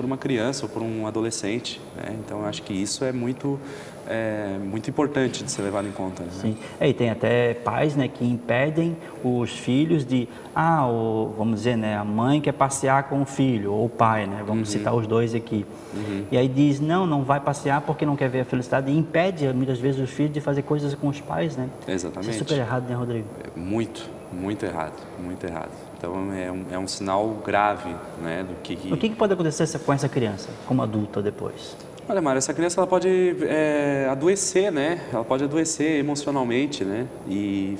por 0.00 0.06
uma 0.06 0.16
criança 0.16 0.64
ou 0.64 0.68
por 0.70 0.80
um 0.80 1.06
adolescente. 1.06 1.78
Né? 1.94 2.16
Então, 2.24 2.40
eu 2.40 2.46
acho 2.46 2.62
que 2.62 2.72
isso 2.72 3.04
é 3.04 3.12
muito, 3.12 3.60
é, 4.08 4.56
muito 4.58 4.88
importante 4.88 5.44
de 5.44 5.50
ser 5.50 5.60
levado 5.60 5.86
em 5.86 5.92
conta. 5.92 6.22
Né? 6.22 6.30
Sim, 6.32 6.56
é, 6.80 6.88
e 6.88 6.94
tem 6.94 7.10
até 7.10 7.52
pais 7.52 7.94
né, 7.94 8.08
que 8.08 8.24
impedem 8.24 8.96
os 9.22 9.50
filhos 9.50 10.06
de, 10.06 10.26
ah, 10.54 10.88
o, 10.88 11.34
vamos 11.36 11.56
dizer, 11.56 11.76
né, 11.76 11.98
a 11.98 12.04
mãe 12.04 12.40
quer 12.40 12.52
passear 12.52 13.10
com 13.10 13.20
o 13.20 13.26
filho, 13.26 13.74
ou 13.74 13.84
o 13.84 13.88
pai, 13.90 14.26
né, 14.26 14.42
vamos 14.46 14.72
uhum. 14.72 14.78
citar 14.78 14.94
os 14.94 15.06
dois 15.06 15.34
aqui. 15.34 15.66
Uhum. 15.92 16.24
E 16.32 16.38
aí 16.38 16.48
diz, 16.48 16.80
não, 16.80 17.06
não 17.06 17.22
vai 17.22 17.38
passear 17.38 17.82
porque 17.82 18.06
não 18.06 18.16
quer 18.16 18.30
ver 18.30 18.40
a 18.40 18.44
felicidade, 18.46 18.90
e 18.90 18.96
impede 18.96 19.52
muitas 19.52 19.78
vezes 19.78 20.00
os 20.00 20.08
filhos 20.08 20.32
de 20.32 20.40
fazer 20.40 20.62
coisas 20.62 20.94
com 20.94 21.08
os 21.08 21.20
pais, 21.20 21.58
né? 21.58 21.68
Exatamente. 21.86 22.30
Isso 22.30 22.42
é 22.42 22.46
super 22.46 22.58
errado, 22.58 22.88
né, 22.88 22.94
Rodrigo? 22.94 23.26
É 23.44 23.60
muito 23.60 24.08
Muito 24.32 24.64
errado, 24.64 24.94
muito 25.18 25.44
errado. 25.44 25.70
Então 25.98 26.32
é 26.32 26.50
um, 26.50 26.64
é 26.70 26.78
um 26.78 26.86
sinal 26.86 27.28
grave, 27.44 27.94
né, 28.22 28.44
do 28.44 28.54
que, 28.62 28.76
que... 28.76 28.92
O 28.92 28.96
que, 28.96 29.08
que 29.08 29.16
pode 29.16 29.32
acontecer 29.32 29.78
com 29.80 29.92
essa 29.92 30.08
criança, 30.08 30.48
como 30.66 30.82
adulta 30.82 31.20
depois? 31.20 31.76
Olha, 32.08 32.20
Mário, 32.20 32.38
essa 32.38 32.52
criança 32.52 32.80
ela 32.80 32.88
pode 32.88 33.36
é, 33.42 34.08
adoecer, 34.10 34.72
né? 34.72 35.00
Ela 35.12 35.24
pode 35.24 35.44
adoecer 35.44 36.00
emocionalmente, 36.00 36.84
né? 36.84 37.06
E 37.28 37.78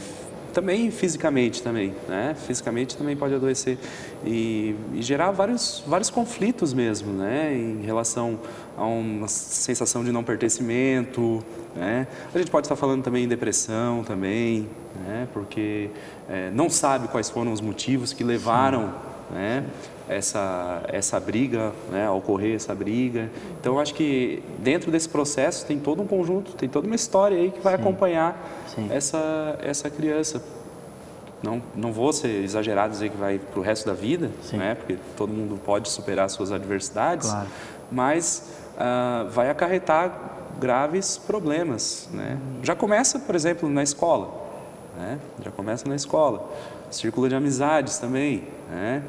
também 0.50 0.90
fisicamente 0.90 1.62
também, 1.62 1.95
né? 2.09 2.35
Fisicamente 2.47 2.97
também 2.97 3.16
pode 3.16 3.35
adoecer 3.35 3.78
e, 4.25 4.75
e, 4.95 5.02
gerar 5.02 5.30
vários, 5.30 5.83
vários 5.87 6.11
conflitos 6.11 6.73
mesmo, 6.73 7.12
né? 7.12 7.54
Em 7.54 7.83
relação 7.83 8.38
a 8.76 8.85
uma 8.85 9.28
sensação 9.28 10.04
de 10.04 10.12
não 10.12 10.23
pertencimento, 10.25 11.42
né? 11.75 12.07
A 12.35 12.38
gente 12.38 12.50
pode 12.50 12.66
estar 12.66 12.76
falando 12.76 13.02
também 13.02 13.25
em 13.25 13.28
depressão 13.28 14.02
também, 14.04 14.69
né? 15.07 15.28
Porque 15.33 15.90
é, 16.28 16.50
não 16.50 16.69
sabe 16.69 17.09
quais 17.09 17.30
foram 17.30 17.52
os 17.52 17.61
motivos 17.61 18.12
que 18.12 18.25
levaram, 18.25 18.95
né? 19.30 19.64
Essa, 20.11 20.83
essa 20.88 21.21
briga, 21.21 21.73
né, 21.90 22.11
ocorrer 22.11 22.57
essa 22.57 22.75
briga. 22.75 23.31
Então, 23.61 23.79
acho 23.79 23.95
que 23.95 24.43
dentro 24.59 24.90
desse 24.90 25.09
processo 25.09 25.64
tem 25.64 25.79
todo 25.79 26.02
um 26.02 26.07
conjunto, 26.07 26.52
tem 26.55 26.69
toda 26.69 26.87
uma 26.87 26.97
história 26.97 27.38
aí 27.38 27.52
que 27.52 27.61
vai 27.61 27.76
Sim. 27.76 27.81
acompanhar 27.81 28.64
Sim. 28.75 28.88
Essa, 28.90 29.57
essa 29.62 29.88
criança. 29.88 30.43
Não, 31.43 31.62
não 31.75 31.90
vou 31.90 32.12
ser 32.12 32.43
exagerado 32.45 32.93
dizer 32.93 33.09
que 33.09 33.17
vai 33.17 33.38
para 33.38 33.59
o 33.59 33.62
resto 33.62 33.87
da 33.87 33.95
vida, 33.95 34.31
né, 34.52 34.75
porque 34.75 34.99
todo 35.17 35.33
mundo 35.33 35.59
pode 35.64 35.88
superar 35.88 36.29
suas 36.29 36.52
adversidades, 36.52 37.31
claro. 37.31 37.49
mas 37.90 38.50
uh, 38.75 39.31
vai 39.31 39.49
acarretar 39.49 40.31
graves 40.59 41.17
problemas. 41.17 42.09
Né? 42.12 42.37
Já 42.62 42.75
começa, 42.75 43.19
por 43.19 43.35
exemplo, 43.35 43.71
na 43.71 43.83
escola. 43.83 44.29
Né? 44.99 45.19
Já 45.43 45.50
começa 45.50 45.88
na 45.88 45.95
escola. 45.95 46.50
Círculo 46.90 47.29
de 47.29 47.35
amizades 47.35 47.99
também. 47.99 48.45
Né? 48.69 49.02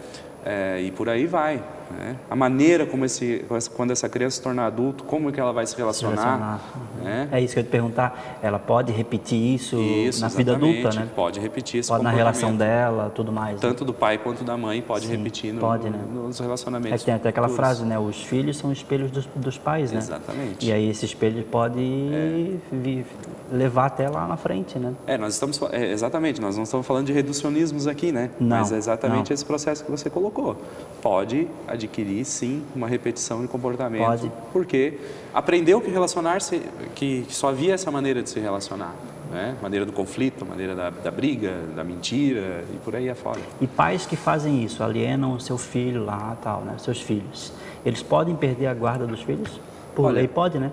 É, 0.45 0.79
e 0.81 0.91
por 0.91 1.09
aí 1.09 1.25
vai. 1.25 1.61
Né? 1.91 2.15
A 2.29 2.35
maneira 2.35 2.85
como 2.85 3.05
esse, 3.05 3.45
quando 3.75 3.91
essa 3.91 4.09
criança 4.09 4.37
se 4.37 4.41
tornar 4.41 4.67
adulto, 4.67 5.03
como 5.03 5.29
é 5.29 5.31
que 5.31 5.39
ela 5.39 5.51
vai 5.51 5.65
se 5.65 5.75
relacionar. 5.75 6.17
Se 6.17 6.23
relacionar. 6.23 6.61
Né? 7.03 7.29
É 7.31 7.41
isso 7.41 7.53
que 7.53 7.59
eu 7.59 7.63
ia 7.63 7.67
te 7.67 7.71
perguntar. 7.71 8.39
Ela 8.41 8.59
pode 8.59 8.91
repetir 8.91 9.37
isso, 9.55 9.79
isso 9.79 10.21
na 10.21 10.27
vida 10.27 10.55
adulta, 10.55 10.89
né? 10.91 11.07
Pode 11.15 11.39
repetir 11.39 11.79
esse 11.79 11.89
Pode 11.89 12.03
na 12.03 12.11
relação 12.11 12.55
dela, 12.55 13.11
tudo 13.13 13.31
mais. 13.31 13.55
Né? 13.55 13.61
Tanto 13.61 13.83
né? 13.83 13.87
do 13.87 13.93
pai 13.93 14.17
quanto 14.17 14.43
da 14.43 14.57
mãe 14.57 14.81
pode 14.81 15.05
Sim, 15.05 15.17
repetir 15.17 15.53
no, 15.53 15.59
pode, 15.59 15.89
né? 15.89 15.99
nos 16.13 16.39
relacionamentos. 16.39 17.01
É 17.01 17.05
tem 17.05 17.13
até 17.13 17.29
aquela 17.29 17.47
futuros. 17.47 17.67
frase, 17.67 17.85
né? 17.85 17.99
Os 17.99 18.23
filhos 18.23 18.57
são 18.57 18.71
espelhos 18.71 19.11
dos, 19.11 19.25
dos 19.35 19.57
pais, 19.57 19.91
né? 19.91 19.99
Exatamente. 19.99 20.65
E 20.65 20.71
aí 20.71 20.89
esse 20.89 21.05
espelho 21.05 21.43
pode 21.43 21.79
é. 21.79 23.03
levar 23.51 23.87
até 23.87 24.09
lá 24.09 24.27
na 24.27 24.37
frente, 24.37 24.79
né? 24.79 24.93
É, 25.05 25.17
nós 25.17 25.33
estamos 25.33 25.61
é, 25.71 25.91
exatamente. 25.91 26.41
Nós 26.41 26.55
não 26.55 26.63
estamos 26.63 26.85
falando 26.85 27.07
de 27.07 27.13
reducionismos 27.13 27.87
aqui, 27.87 28.11
né? 28.11 28.29
Não, 28.39 28.57
Mas 28.57 28.71
é 28.71 28.77
exatamente 28.77 29.29
não. 29.29 29.33
esse 29.33 29.45
processo 29.45 29.83
que 29.83 29.91
você 29.91 30.09
colocou. 30.09 30.57
Pode 31.01 31.47
adquirir 31.67 31.80
sim 32.25 32.63
uma 32.75 32.87
repetição 32.87 33.41
de 33.41 33.47
comportamento. 33.47 34.05
Pode. 34.05 34.31
Porque 34.51 34.99
aprendeu 35.33 35.81
que 35.81 35.89
relacionar-se, 35.89 36.61
que, 36.95 37.25
só 37.29 37.49
havia 37.49 37.73
essa 37.73 37.91
maneira 37.91 38.21
de 38.21 38.29
se 38.29 38.39
relacionar. 38.39 38.93
Né? 39.31 39.55
Maneira 39.61 39.85
do 39.85 39.93
conflito, 39.93 40.45
maneira 40.45 40.75
da, 40.75 40.89
da, 40.89 41.09
briga, 41.09 41.53
da 41.73 41.83
mentira 41.83 42.65
e 42.73 42.77
por 42.83 42.95
aí 42.95 43.09
afora. 43.09 43.39
E 43.61 43.67
pais 43.67 44.05
que 44.05 44.17
fazem 44.17 44.61
isso, 44.63 44.83
alienam 44.83 45.33
o 45.33 45.39
seu 45.39 45.57
filho 45.57 46.03
lá, 46.03 46.37
tal, 46.43 46.61
né? 46.61 46.75
Seus 46.77 46.99
filhos, 46.99 47.53
eles 47.85 48.03
podem 48.03 48.35
perder 48.35 48.67
a 48.67 48.73
guarda 48.73 49.07
dos 49.07 49.21
filhos? 49.21 49.57
Por 49.95 50.07
Olha, 50.07 50.15
lei 50.15 50.27
pode, 50.27 50.59
né? 50.59 50.69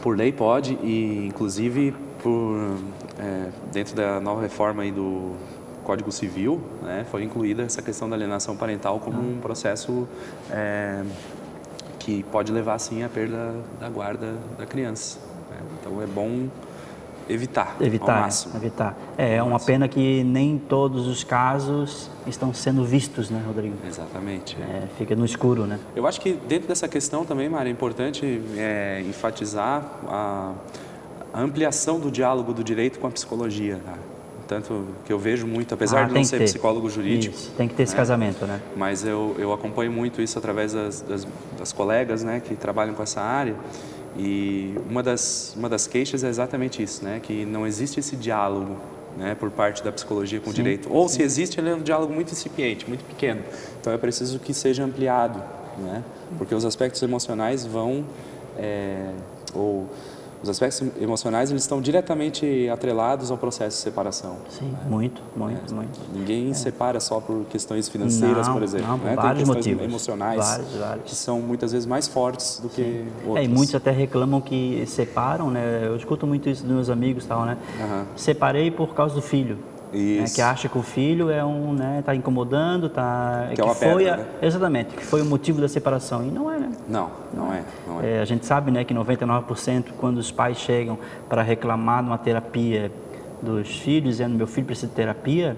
Por 0.00 0.16
lei 0.16 0.30
pode 0.30 0.78
e 0.82 1.26
inclusive 1.26 1.92
por 2.22 2.76
é, 3.18 3.48
dentro 3.72 3.96
da 3.96 4.20
nova 4.20 4.40
reforma 4.40 4.82
aí 4.82 4.92
do 4.92 5.32
Código 5.84 6.10
Civil, 6.10 6.60
né, 6.82 7.04
foi 7.10 7.22
incluída 7.22 7.62
essa 7.62 7.82
questão 7.82 8.08
da 8.08 8.16
alienação 8.16 8.56
parental 8.56 8.98
como 8.98 9.20
um 9.20 9.38
processo 9.40 10.08
é, 10.50 11.02
que 11.98 12.22
pode 12.24 12.50
levar, 12.50 12.78
sim, 12.78 13.02
à 13.02 13.08
perda 13.08 13.54
da 13.78 13.88
guarda 13.88 14.34
da 14.58 14.66
criança. 14.66 15.18
Né? 15.50 15.58
Então, 15.80 16.02
é 16.02 16.06
bom 16.06 16.48
evitar, 17.28 17.76
evitar, 17.80 18.16
ao 18.16 18.20
máximo. 18.22 18.56
Evitar. 18.56 18.96
É, 19.16 19.36
é 19.36 19.42
uma 19.42 19.58
pena 19.58 19.88
que 19.88 20.22
nem 20.24 20.58
todos 20.58 21.06
os 21.06 21.24
casos 21.24 22.10
estão 22.26 22.52
sendo 22.52 22.84
vistos, 22.84 23.30
né, 23.30 23.42
Rodrigo? 23.46 23.76
Exatamente. 23.86 24.56
É. 24.60 24.84
É, 24.84 24.88
fica 24.98 25.14
no 25.14 25.24
escuro, 25.24 25.66
né? 25.66 25.78
Eu 25.94 26.06
acho 26.06 26.20
que 26.20 26.32
dentro 26.32 26.68
dessa 26.68 26.88
questão 26.88 27.24
também, 27.24 27.48
Mara, 27.48 27.68
é 27.68 27.72
importante 27.72 28.42
é, 28.56 29.02
enfatizar 29.06 29.82
a, 30.06 30.52
a, 31.32 31.40
ampliação 31.40 31.98
do 31.98 32.10
diálogo 32.10 32.52
do 32.52 32.62
direito 32.62 32.98
com 32.98 33.06
a 33.06 33.10
psicologia. 33.10 33.76
Né? 33.76 33.94
Tanto 34.46 34.86
que 35.04 35.12
eu 35.12 35.18
vejo 35.18 35.46
muito, 35.46 35.74
apesar 35.74 36.04
ah, 36.04 36.06
de 36.06 36.14
não 36.14 36.24
ser 36.24 36.38
ter. 36.38 36.44
psicólogo 36.44 36.88
jurídico. 36.88 37.34
Isso, 37.34 37.52
tem 37.56 37.68
que 37.68 37.74
ter 37.74 37.84
esse 37.84 37.92
né? 37.92 37.98
casamento, 37.98 38.46
né? 38.46 38.60
Mas 38.76 39.04
eu, 39.04 39.34
eu 39.38 39.52
acompanho 39.52 39.90
muito 39.90 40.20
isso 40.20 40.38
através 40.38 40.72
das, 40.72 41.00
das, 41.00 41.26
das, 41.58 41.72
colegas 41.72 42.22
né, 42.22 42.40
que 42.44 42.54
trabalham 42.54 42.94
com 42.94 43.02
essa 43.02 43.20
área. 43.20 43.54
E 44.16 44.74
uma 44.88 45.02
das, 45.02 45.54
uma 45.56 45.68
das 45.68 45.86
queixas 45.86 46.22
é 46.22 46.28
exatamente 46.28 46.82
isso, 46.82 47.04
né? 47.04 47.20
Que 47.22 47.44
não 47.44 47.66
existe 47.66 47.98
esse 47.98 48.14
diálogo 48.16 48.76
né, 49.16 49.34
por 49.34 49.50
parte 49.50 49.82
da 49.82 49.90
psicologia 49.90 50.40
com 50.40 50.46
sim, 50.46 50.50
o 50.52 50.54
direito. 50.54 50.92
Ou 50.92 51.08
sim. 51.08 51.16
se 51.16 51.22
existe, 51.22 51.58
ele 51.58 51.70
é 51.70 51.74
um 51.74 51.82
diálogo 51.82 52.12
muito 52.12 52.32
incipiente, 52.32 52.86
muito 52.86 53.04
pequeno. 53.04 53.42
Então 53.80 53.92
é 53.92 53.98
preciso 53.98 54.38
que 54.38 54.54
seja 54.54 54.84
ampliado, 54.84 55.42
né? 55.78 56.04
Porque 56.38 56.54
os 56.54 56.64
aspectos 56.64 57.02
emocionais 57.02 57.66
vão... 57.66 58.04
É, 58.56 59.10
ou 59.52 59.88
os 60.44 60.50
aspectos 60.50 60.82
emocionais 61.00 61.50
eles 61.50 61.62
estão 61.62 61.80
diretamente 61.80 62.68
atrelados 62.68 63.30
ao 63.30 63.38
processo 63.38 63.78
de 63.78 63.82
separação. 63.82 64.36
Sim, 64.50 64.66
né? 64.66 64.78
muito, 64.86 65.22
muito, 65.34 65.72
é, 65.72 65.74
muito. 65.74 66.00
Ninguém 66.12 66.50
é. 66.50 66.54
separa 66.54 67.00
só 67.00 67.18
por 67.18 67.44
questões 67.46 67.88
financeiras, 67.88 68.46
não, 68.46 68.54
por 68.54 68.62
exemplo. 68.62 68.86
Não, 68.86 68.98
né? 68.98 69.14
vários 69.16 69.22
Tem 69.22 69.54
questões 69.54 69.56
motivos. 69.56 69.84
emocionais 69.84 70.38
vários, 70.38 70.74
vários. 70.74 71.04
que 71.06 71.14
são 71.14 71.40
muitas 71.40 71.72
vezes 71.72 71.86
mais 71.86 72.06
fortes 72.06 72.60
do 72.60 72.68
que 72.68 73.06
outras. 73.24 73.42
É, 73.42 73.44
e 73.44 73.48
muitos 73.48 73.74
até 73.74 73.90
reclamam 73.90 74.40
que 74.40 74.84
separam, 74.86 75.50
né? 75.50 75.86
Eu 75.86 75.96
escuto 75.96 76.26
muito 76.26 76.48
isso 76.48 76.62
dos 76.62 76.72
meus 76.72 76.90
amigos, 76.90 77.24
tal, 77.24 77.46
né? 77.46 77.56
Uhum. 77.80 78.04
Separei 78.14 78.70
por 78.70 78.94
causa 78.94 79.14
do 79.14 79.22
filho. 79.22 79.58
Né, 79.94 80.24
que 80.34 80.42
acha 80.42 80.68
que 80.68 80.76
o 80.76 80.82
filho 80.82 81.30
é 81.30 81.44
um, 81.44 81.72
né, 81.72 82.02
tá 82.04 82.14
incomodando, 82.14 82.88
tá 82.88 83.46
que, 83.50 83.54
que 83.54 83.60
é 83.60 83.64
uma 83.64 83.74
foi 83.74 84.04
pedra, 84.04 84.14
a, 84.14 84.16
né? 84.16 84.26
exatamente, 84.42 84.94
que 84.94 85.04
foi 85.04 85.22
o 85.22 85.24
motivo 85.24 85.60
da 85.60 85.68
separação 85.68 86.26
e 86.26 86.30
não 86.30 86.50
é, 86.50 86.58
né? 86.58 86.72
Não, 86.88 87.10
não, 87.32 87.52
é, 87.52 87.62
não 87.86 88.00
é. 88.00 88.16
é. 88.16 88.20
A 88.20 88.24
gente 88.24 88.44
sabe, 88.44 88.70
né, 88.70 88.84
que 88.84 88.92
99% 88.92 89.86
quando 89.98 90.18
os 90.18 90.30
pais 90.30 90.58
chegam 90.58 90.98
para 91.28 91.42
reclamar 91.42 92.02
de 92.02 92.08
uma 92.08 92.18
terapia 92.18 92.90
dos 93.40 93.78
filhos, 93.78 94.10
dizendo 94.10 94.34
meu 94.36 94.46
filho 94.46 94.66
precisa 94.66 94.88
de 94.88 94.94
terapia, 94.94 95.56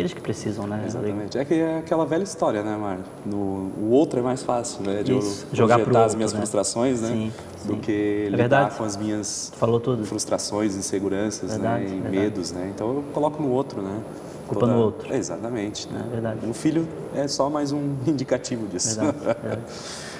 eles 0.00 0.12
que 0.12 0.20
precisam, 0.20 0.66
né? 0.66 0.84
Exatamente. 0.86 1.38
É 1.38 1.44
que 1.44 1.54
é 1.54 1.78
aquela 1.78 2.04
velha 2.04 2.22
história, 2.22 2.62
né, 2.62 2.76
Mário? 2.76 3.04
o 3.32 3.90
outro 3.90 4.20
é 4.20 4.22
mais 4.22 4.42
fácil, 4.42 4.82
né? 4.82 5.02
De 5.02 5.16
Isso, 5.16 5.46
eu 5.50 5.56
jogar 5.56 5.80
as 6.04 6.14
minhas 6.14 6.32
né? 6.32 6.38
frustrações, 6.38 7.00
né? 7.00 7.08
Sim, 7.08 7.32
sim. 7.56 7.68
Do 7.68 7.76
que 7.78 8.26
é 8.26 8.36
lidar 8.36 8.76
com 8.76 8.84
as 8.84 8.96
minhas 8.96 9.52
Falou 9.56 9.80
tudo. 9.80 10.04
frustrações, 10.04 10.76
inseguranças, 10.76 11.50
verdade, 11.50 11.84
né? 11.84 11.88
E 11.88 11.92
verdade. 11.94 12.16
medos, 12.16 12.52
né? 12.52 12.70
Então 12.74 12.88
eu 12.88 13.04
coloco 13.14 13.42
no 13.42 13.50
outro, 13.50 13.80
né? 13.80 14.00
Culpa 14.46 14.60
Toda... 14.60 14.72
no 14.74 14.80
outro. 14.80 15.14
Exatamente. 15.14 15.88
Né? 15.90 16.04
É 16.06 16.10
verdade. 16.10 16.46
O 16.46 16.52
filho 16.52 16.86
é 17.14 17.26
só 17.26 17.48
mais 17.48 17.72
um 17.72 17.96
indicativo 18.06 18.66
disso. 18.68 19.00
Verdade, 19.00 19.24
verdade. 19.24 19.62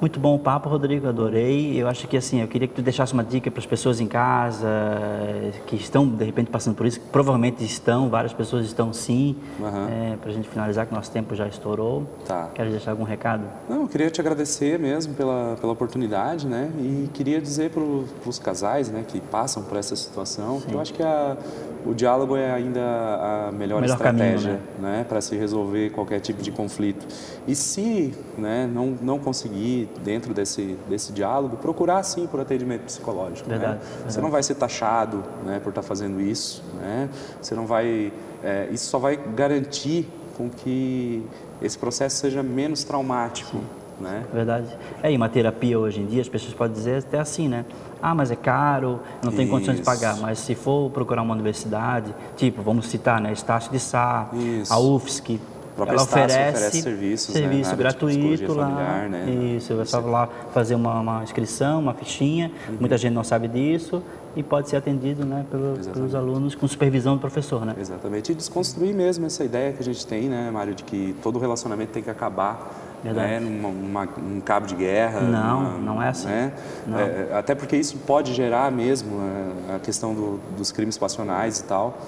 Muito 0.00 0.18
bom 0.18 0.34
o 0.34 0.38
papo, 0.38 0.66
Rodrigo, 0.66 1.06
adorei. 1.06 1.80
Eu 1.80 1.86
acho 1.86 2.08
que 2.08 2.16
assim, 2.16 2.40
eu 2.40 2.48
queria 2.48 2.66
que 2.66 2.72
tu 2.72 2.80
deixasse 2.80 3.12
uma 3.12 3.22
dica 3.22 3.50
para 3.50 3.60
as 3.60 3.66
pessoas 3.66 4.00
em 4.00 4.06
casa 4.06 4.66
que 5.66 5.76
estão 5.76 6.08
de 6.08 6.24
repente 6.24 6.50
passando 6.50 6.74
por 6.74 6.86
isso, 6.86 6.98
que 6.98 7.06
provavelmente 7.08 7.62
estão, 7.62 8.08
várias 8.08 8.32
pessoas 8.32 8.64
estão 8.64 8.94
sim. 8.94 9.36
Uhum. 9.58 9.88
É, 9.90 10.16
para 10.16 10.30
a 10.30 10.32
gente 10.32 10.48
finalizar, 10.48 10.86
que 10.86 10.94
nosso 10.94 11.10
tempo 11.10 11.34
já 11.34 11.46
estourou. 11.46 12.06
Tá. 12.26 12.48
Quer 12.54 12.70
deixar 12.70 12.92
algum 12.92 13.04
recado? 13.04 13.44
Não, 13.68 13.82
eu 13.82 13.88
queria 13.88 14.10
te 14.10 14.22
agradecer 14.22 14.78
mesmo 14.78 15.12
pela, 15.12 15.56
pela 15.60 15.72
oportunidade, 15.72 16.46
né? 16.46 16.70
E 16.78 17.10
queria 17.12 17.38
dizer 17.38 17.70
para 17.70 17.82
os 17.82 18.38
casais, 18.38 18.88
né, 18.88 19.04
que 19.06 19.20
passam 19.20 19.62
por 19.62 19.76
essa 19.76 19.94
situação, 19.94 20.62
eu 20.72 20.80
acho 20.80 20.94
que 20.94 21.02
a, 21.02 21.36
o 21.84 21.94
diálogo 21.94 22.36
é 22.36 22.50
ainda 22.50 22.80
a 22.80 23.52
melhor, 23.52 23.82
melhor 23.82 23.94
estratégia, 23.94 24.52
caminho, 24.52 24.62
né? 24.78 24.98
né, 24.98 25.04
para 25.06 25.20
se 25.20 25.36
resolver 25.36 25.90
qualquer 25.90 26.20
tipo 26.20 26.42
de 26.42 26.50
conflito. 26.50 27.06
E 27.46 27.54
se, 27.54 28.14
né, 28.38 28.68
não 28.72 28.96
não 29.00 29.18
conseguir 29.18 29.89
dentro 30.02 30.32
desse, 30.32 30.76
desse 30.88 31.12
diálogo, 31.12 31.56
procurar 31.56 32.02
sim 32.02 32.26
por 32.26 32.40
atendimento 32.40 32.82
psicológico. 32.82 33.48
Verdade, 33.48 33.74
né? 33.74 33.80
verdade. 33.80 34.12
Você 34.12 34.20
não 34.20 34.30
vai 34.30 34.42
ser 34.42 34.54
taxado 34.54 35.22
né, 35.44 35.60
por 35.60 35.70
estar 35.70 35.82
fazendo 35.82 36.20
isso, 36.20 36.62
né? 36.80 37.08
Você 37.40 37.54
não 37.54 37.66
vai, 37.66 38.12
é, 38.42 38.68
isso 38.70 38.86
só 38.86 38.98
vai 38.98 39.16
garantir 39.16 40.08
com 40.36 40.48
que 40.48 41.24
esse 41.60 41.78
processo 41.78 42.16
seja 42.16 42.42
menos 42.42 42.84
traumático. 42.84 43.58
Sim. 43.58 43.80
Né? 44.00 44.24
Verdade. 44.32 44.74
É, 45.02 45.12
e 45.12 45.16
uma 45.16 45.28
terapia 45.28 45.78
hoje 45.78 46.00
em 46.00 46.06
dia, 46.06 46.22
as 46.22 46.28
pessoas 46.28 46.54
podem 46.54 46.74
dizer 46.74 47.00
até 47.00 47.18
assim, 47.18 47.48
né? 47.48 47.66
Ah, 48.00 48.14
mas 48.14 48.30
é 48.30 48.36
caro, 48.36 49.00
não 49.22 49.30
tem 49.30 49.46
condições 49.46 49.76
de 49.76 49.82
pagar. 49.82 50.16
Mas 50.16 50.38
se 50.38 50.54
for 50.54 50.90
procurar 50.90 51.20
uma 51.20 51.34
universidade, 51.34 52.14
tipo, 52.34 52.62
vamos 52.62 52.86
citar, 52.86 53.20
né? 53.20 53.30
Estácio 53.30 53.70
de 53.70 53.78
Sá, 53.78 54.30
Isso. 54.32 54.72
a 54.72 54.78
UFSC, 54.78 55.38
própria 55.86 55.94
ela 55.94 56.02
Estácio 56.02 56.24
oferece, 56.24 56.56
oferece 56.56 56.82
serviços, 56.82 57.34
né, 57.34 57.40
serviço 57.40 57.70
de 57.70 57.76
gratuito 57.76 58.52
lá. 58.54 58.66
familiar, 58.66 59.08
né? 59.08 59.30
Isso, 59.56 59.80
é 59.80 59.84
só 59.84 60.00
lá 60.00 60.28
fazer 60.52 60.74
uma, 60.74 61.00
uma 61.00 61.22
inscrição, 61.22 61.80
uma 61.80 61.94
fichinha. 61.94 62.50
Uhum. 62.68 62.76
Muita 62.80 62.98
gente 62.98 63.12
não 63.12 63.24
sabe 63.24 63.48
disso 63.48 64.02
e 64.36 64.42
pode 64.42 64.68
ser 64.68 64.76
atendido, 64.76 65.24
né, 65.24 65.44
pelo, 65.50 65.76
pelos 65.92 66.14
alunos 66.14 66.54
com 66.54 66.66
supervisão 66.68 67.16
do 67.16 67.20
professor, 67.20 67.64
né? 67.64 67.74
Exatamente, 67.78 68.30
e 68.30 68.34
desconstruir 68.34 68.94
mesmo 68.94 69.26
essa 69.26 69.44
ideia 69.44 69.72
que 69.72 69.80
a 69.80 69.84
gente 69.84 70.06
tem, 70.06 70.28
né, 70.28 70.50
Mário, 70.50 70.74
de 70.74 70.84
que 70.84 71.16
todo 71.22 71.38
relacionamento 71.38 71.92
tem 71.92 72.02
que 72.02 72.10
acabar 72.10 72.90
né, 73.02 73.40
numa, 73.40 73.68
uma, 73.68 74.08
um 74.18 74.40
cabo 74.40 74.66
de 74.66 74.74
guerra. 74.74 75.20
Não, 75.20 75.62
numa, 75.62 75.78
não 75.78 76.02
é 76.02 76.08
assim. 76.08 76.28
Né? 76.28 76.52
É, 77.30 77.36
até 77.36 77.54
porque 77.54 77.76
isso 77.76 77.96
pode 78.06 78.34
gerar 78.34 78.70
mesmo 78.70 79.20
é, 79.68 79.76
a 79.76 79.78
questão 79.78 80.14
do, 80.14 80.40
dos 80.56 80.70
crimes 80.70 80.98
passionais 80.98 81.60
e 81.60 81.64
tal. 81.64 81.98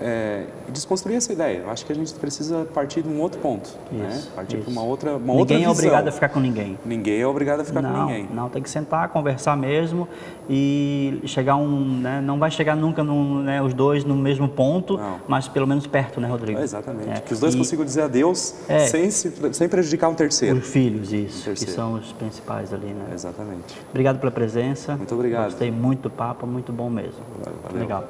É, 0.00 0.44
desconstruir 0.68 1.16
essa 1.16 1.32
ideia. 1.32 1.58
Eu 1.58 1.70
acho 1.70 1.84
que 1.86 1.92
a 1.92 1.94
gente 1.94 2.12
precisa 2.14 2.66
partir 2.72 3.02
de 3.02 3.08
um 3.08 3.20
outro 3.20 3.40
ponto, 3.40 3.70
né? 3.90 4.08
Isso, 4.10 4.30
partir 4.30 4.56
isso. 4.56 4.64
para 4.64 4.72
uma 4.72 4.82
outra, 4.82 5.16
uma 5.16 5.34
ninguém 5.34 5.38
outra 5.38 5.56
é 5.56 5.68
obrigado 5.68 6.08
a 6.08 6.12
ficar 6.12 6.28
com 6.28 6.40
ninguém. 6.40 6.78
Ninguém 6.84 7.20
é 7.20 7.26
obrigado 7.26 7.60
a 7.60 7.64
ficar 7.64 7.82
não, 7.82 7.92
com 7.92 8.00
ninguém. 8.06 8.28
Não, 8.32 8.48
tem 8.48 8.62
que 8.62 8.70
sentar, 8.70 9.08
conversar 9.10 9.56
mesmo 9.56 10.08
e 10.48 11.20
chegar 11.26 11.56
um, 11.56 12.00
né, 12.00 12.20
não 12.20 12.38
vai 12.38 12.50
chegar 12.50 12.74
nunca 12.74 13.02
num, 13.04 13.42
né, 13.42 13.62
os 13.62 13.74
dois 13.74 14.04
no 14.04 14.16
mesmo 14.16 14.48
ponto, 14.48 14.96
Não. 14.96 15.20
mas 15.28 15.46
pelo 15.48 15.66
menos 15.66 15.86
perto, 15.86 16.20
né, 16.20 16.28
Rodrigo? 16.28 16.58
É, 16.58 16.62
exatamente. 16.62 17.10
É. 17.10 17.20
Que 17.20 17.32
os 17.32 17.40
dois 17.40 17.54
E 17.54 17.58
consigam 17.58 17.84
dizer 17.84 18.02
adeus 18.02 18.54
É. 18.68 18.86
sem, 18.86 19.10
se, 19.10 19.32
sem 19.52 19.68
prejudicar 19.68 20.08
um 20.08 20.14
terceiro. 20.14 20.58
Os 20.58 20.66
filhos, 20.66 21.12
isso, 21.12 21.38
que 21.40 21.44
Terceiro. 21.44 21.72
são 21.74 21.94
os 21.94 22.12
principais 22.12 22.72
ali, 22.72 22.86
né? 22.86 23.06
Exatamente. 23.14 23.80
Obrigado 23.90 24.18
pela 24.18 24.32
presença. 24.32 24.96
Muito 24.96 25.14
obrigado. 25.14 25.44
Gostei 25.44 25.70
muito 25.70 26.02
do 26.02 26.10
papo, 26.10 26.46
muito 26.46 26.72
bom 26.72 26.90
mesmo. 26.90 27.20
Valeu. 27.62 27.80
Legal. 27.80 28.04